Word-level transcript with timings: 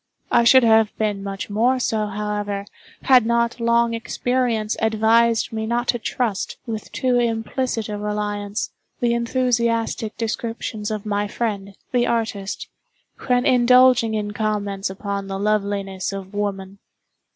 I 0.31 0.45
should 0.45 0.63
have 0.63 0.97
been 0.97 1.21
much 1.21 1.47
more 1.47 1.77
so, 1.79 2.07
however, 2.07 2.65
had 3.03 3.23
not 3.23 3.59
long 3.59 3.93
experience 3.93 4.75
advised 4.81 5.53
me 5.53 5.67
not 5.67 5.87
to 5.89 5.99
trust, 5.99 6.57
with 6.65 6.91
too 6.91 7.19
implicit 7.19 7.87
a 7.87 7.99
reliance, 7.99 8.71
the 8.99 9.13
enthusiastic 9.13 10.17
descriptions 10.17 10.89
of 10.89 11.05
my 11.05 11.27
friend, 11.27 11.77
the 11.91 12.07
artist, 12.07 12.67
when 13.27 13.45
indulging 13.45 14.15
in 14.15 14.31
comments 14.31 14.89
upon 14.89 15.27
the 15.27 15.37
loveliness 15.37 16.11
of 16.11 16.33
woman. 16.33 16.79